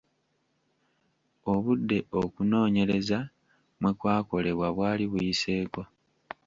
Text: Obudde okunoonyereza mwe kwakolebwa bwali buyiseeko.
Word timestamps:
Obudde 1.51 1.97
okunoonyereza 2.21 3.19
mwe 3.79 3.91
kwakolebwa 3.99 4.67
bwali 4.75 5.03
buyiseeko. 5.11 5.81